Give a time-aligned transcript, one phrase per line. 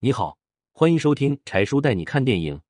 [0.00, 0.38] 你好，
[0.70, 2.60] 欢迎收听柴叔带你看电影，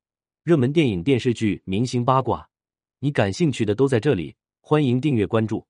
[0.41, 2.49] 热门电影、电视剧、明星八卦，
[2.97, 4.35] 你感兴趣的都在这里。
[4.61, 5.67] 欢迎订阅关注。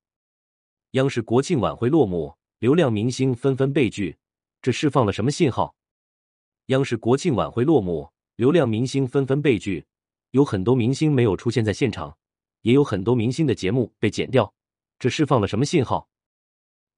[0.91, 4.17] 央视国庆晚会落幕，流量明星纷纷被拒，
[4.61, 5.75] 这释放了什么信号？
[6.67, 9.85] 央视国庆晚会落幕，流量明星纷纷被拒，
[10.31, 12.17] 有很多明星没有出现在现场，
[12.61, 14.53] 也有很多明星的节目被剪掉，
[14.97, 16.07] 这释放了什么信号？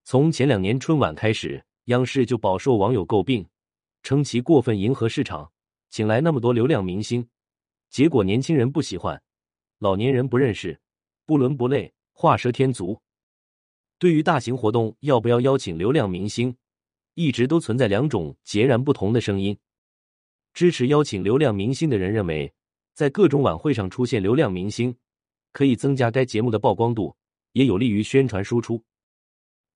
[0.04, 3.44] 从前两年春晚开始，央视就饱受网友诟病，
[4.04, 5.52] 称其过分迎合市场，
[5.90, 7.28] 请来那么多流量明星，
[7.90, 9.22] 结果年轻人不喜欢，
[9.80, 10.80] 老年人不认识，
[11.26, 13.00] 不伦不类，画蛇添足。
[14.00, 16.56] 对于大型活动要不要邀请流量明星，
[17.14, 19.58] 一直都存在两种截然不同的声音。
[20.54, 22.52] 支持邀请流量明星的人认为，
[22.94, 24.96] 在各种晚会上出现流量明星，
[25.54, 27.16] 可以增加该节目的曝光度，
[27.54, 28.84] 也有利于宣传输出。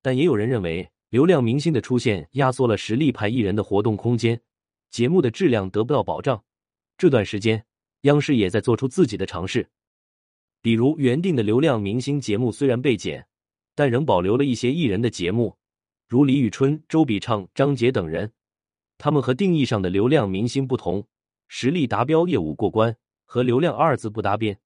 [0.01, 4.37] 但也有人认为，流量明星的出现压缩了实力派艺人的活动空间，
[4.91, 6.43] 节目的质量得不到保障。
[6.97, 7.65] 这段时间，
[8.01, 9.65] 央视也在做出自己的尝试，
[10.61, 13.25] 比如原定的流量明星节目虽然被减，
[13.75, 15.55] 但仍保留了一些艺人的节目，
[16.05, 18.29] 如李宇春、周笔畅、张杰等人。
[18.97, 21.07] 他们和定义上的流量明星不同，
[21.47, 22.93] 实力达标、业务过关，
[23.23, 24.59] 和流量二字不搭边。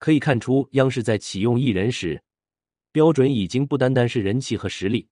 [0.00, 2.20] 可以看出，央视在启用艺人时。
[2.90, 5.06] 标准已经不单单是人气和实力，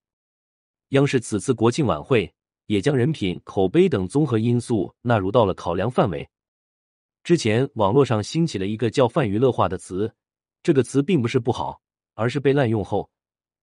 [0.91, 2.33] 央视此次国庆晚会
[2.65, 6.27] 也将人品、口碑等综合因素纳入到了考量范围。
[7.23, 10.13] 之前网络上兴起了一个叫“泛娱乐化”的词，
[10.61, 11.81] 这个词并不是不好，
[12.13, 13.09] 而是被滥用后，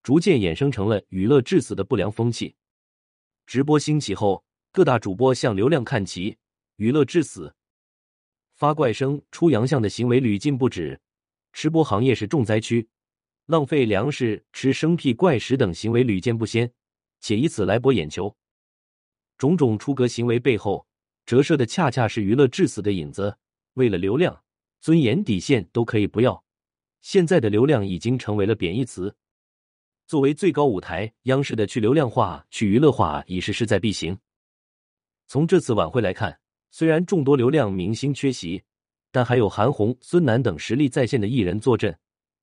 [0.03, 2.55] 逐渐衍生成了娱乐致死的不良风气。
[3.47, 6.39] 直播兴起后，各大主播向流量看齐，
[6.77, 7.55] 娱乐致死，
[8.55, 10.99] 发怪声、出洋相的行为屡禁不止，
[11.53, 12.89] 吃播行业是重灾区。
[13.47, 16.71] 浪费粮食、吃生僻怪食等行为屡见不鲜，
[17.21, 18.35] 且以此来博眼球。
[19.37, 20.87] 种种出格行为背后，
[21.25, 23.37] 折射的恰恰是娱乐至死的影子。
[23.75, 24.43] 为了流量，
[24.81, 26.45] 尊严底线都可以不要。
[27.01, 29.15] 现在的流量已经成为了贬义词。
[30.07, 34.19] 作为最高舞台，央视的去流量化、去娱乐化已是势在必行。
[35.27, 38.63] 从这次晚会来看，虽然众多流量明星缺席，
[39.13, 41.97] 但还有韩红、孙楠等实力在线的艺人坐镇。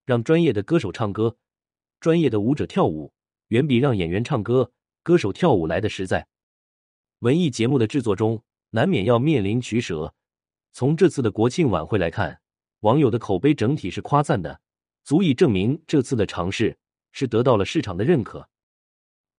[0.06, 1.36] 让专业的歌手唱歌，
[2.00, 3.12] 专业的舞者跳舞，
[3.50, 4.72] 远比让演员唱歌、
[5.04, 6.28] 歌手跳舞来的实在。
[7.20, 10.14] 文艺节目的制作中，难免要面临取舍。
[10.72, 12.42] 从这次的国庆晚会来看，
[12.82, 14.62] 网友的口碑整体是夸赞的，
[15.04, 16.78] 足以证明这次的尝试
[17.12, 18.50] 是得到了市场的认可。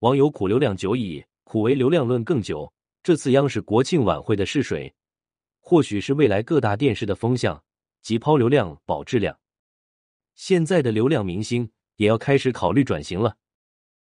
[0.01, 2.73] 网友苦流量久矣，苦为流量论更久。
[3.03, 4.95] 这次央视国庆晚会的试水，
[5.61, 7.63] 或许是未来各大电视的风向，
[8.03, 9.39] 即抛流量保质量。
[10.35, 13.37] 现在的流量明星也要开始考虑转型了。